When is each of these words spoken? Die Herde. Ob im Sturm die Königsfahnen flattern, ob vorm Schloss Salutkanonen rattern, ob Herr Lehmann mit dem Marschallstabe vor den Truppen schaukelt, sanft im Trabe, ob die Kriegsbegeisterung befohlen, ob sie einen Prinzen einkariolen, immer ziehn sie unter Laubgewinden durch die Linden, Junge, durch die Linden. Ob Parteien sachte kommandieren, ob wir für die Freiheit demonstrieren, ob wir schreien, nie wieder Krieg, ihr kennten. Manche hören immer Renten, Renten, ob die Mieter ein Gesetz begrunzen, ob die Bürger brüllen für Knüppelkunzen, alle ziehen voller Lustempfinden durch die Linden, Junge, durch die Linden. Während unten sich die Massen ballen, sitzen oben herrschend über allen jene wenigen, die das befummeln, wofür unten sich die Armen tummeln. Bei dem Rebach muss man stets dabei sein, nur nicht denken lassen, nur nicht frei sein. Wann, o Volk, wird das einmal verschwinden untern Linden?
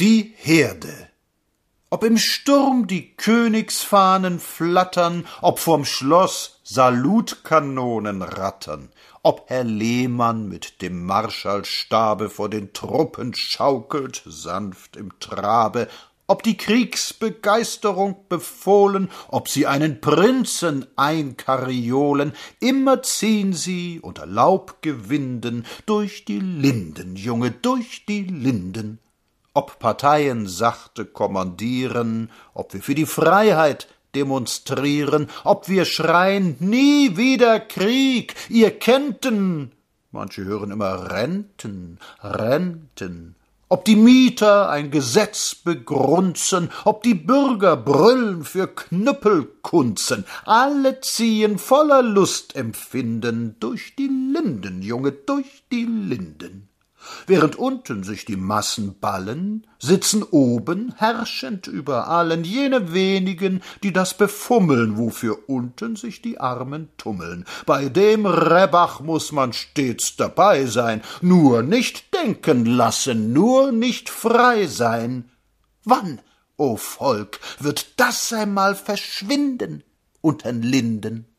Die 0.00 0.32
Herde. 0.34 1.10
Ob 1.90 2.04
im 2.04 2.16
Sturm 2.16 2.86
die 2.86 3.14
Königsfahnen 3.16 4.40
flattern, 4.40 5.26
ob 5.42 5.58
vorm 5.58 5.84
Schloss 5.84 6.58
Salutkanonen 6.64 8.22
rattern, 8.22 8.88
ob 9.22 9.50
Herr 9.50 9.64
Lehmann 9.64 10.48
mit 10.48 10.80
dem 10.80 11.04
Marschallstabe 11.04 12.30
vor 12.30 12.48
den 12.48 12.72
Truppen 12.72 13.34
schaukelt, 13.34 14.22
sanft 14.24 14.96
im 14.96 15.20
Trabe, 15.20 15.86
ob 16.26 16.44
die 16.44 16.56
Kriegsbegeisterung 16.56 18.24
befohlen, 18.30 19.10
ob 19.28 19.50
sie 19.50 19.66
einen 19.66 20.00
Prinzen 20.00 20.86
einkariolen, 20.96 22.32
immer 22.58 23.02
ziehn 23.02 23.52
sie 23.52 24.00
unter 24.00 24.24
Laubgewinden 24.24 25.66
durch 25.84 26.24
die 26.24 26.40
Linden, 26.40 27.16
Junge, 27.16 27.50
durch 27.50 28.06
die 28.06 28.22
Linden. 28.22 28.98
Ob 29.52 29.80
Parteien 29.80 30.46
sachte 30.46 31.04
kommandieren, 31.04 32.30
ob 32.54 32.72
wir 32.72 32.80
für 32.80 32.94
die 32.94 33.06
Freiheit 33.06 33.88
demonstrieren, 34.14 35.28
ob 35.42 35.68
wir 35.68 35.84
schreien, 35.84 36.56
nie 36.60 37.16
wieder 37.16 37.58
Krieg, 37.58 38.36
ihr 38.48 38.70
kennten. 38.70 39.72
Manche 40.12 40.44
hören 40.44 40.70
immer 40.70 41.10
Renten, 41.10 41.98
Renten, 42.22 43.34
ob 43.68 43.84
die 43.84 43.96
Mieter 43.96 44.70
ein 44.70 44.92
Gesetz 44.92 45.56
begrunzen, 45.56 46.70
ob 46.84 47.02
die 47.02 47.14
Bürger 47.14 47.76
brüllen 47.76 48.44
für 48.44 48.68
Knüppelkunzen, 48.68 50.26
alle 50.44 51.00
ziehen 51.00 51.58
voller 51.58 52.02
Lustempfinden 52.02 53.56
durch 53.58 53.96
die 53.96 54.08
Linden, 54.08 54.80
Junge, 54.82 55.10
durch 55.10 55.64
die 55.72 55.86
Linden. 55.86 56.69
Während 57.26 57.56
unten 57.56 58.02
sich 58.02 58.24
die 58.24 58.36
Massen 58.36 58.98
ballen, 58.98 59.66
sitzen 59.78 60.22
oben 60.22 60.94
herrschend 60.96 61.66
über 61.66 62.08
allen 62.08 62.44
jene 62.44 62.92
wenigen, 62.92 63.62
die 63.82 63.92
das 63.92 64.16
befummeln, 64.16 64.98
wofür 64.98 65.48
unten 65.48 65.96
sich 65.96 66.22
die 66.22 66.40
Armen 66.40 66.88
tummeln. 66.98 67.46
Bei 67.66 67.88
dem 67.88 68.26
Rebach 68.26 69.00
muss 69.00 69.32
man 69.32 69.52
stets 69.52 70.16
dabei 70.16 70.66
sein, 70.66 71.02
nur 71.20 71.62
nicht 71.62 72.14
denken 72.14 72.66
lassen, 72.66 73.32
nur 73.32 73.72
nicht 73.72 74.10
frei 74.10 74.66
sein. 74.66 75.30
Wann, 75.84 76.20
o 76.56 76.76
Volk, 76.76 77.40
wird 77.58 77.98
das 77.98 78.32
einmal 78.32 78.74
verschwinden 78.74 79.82
untern 80.20 80.62
Linden? 80.62 81.29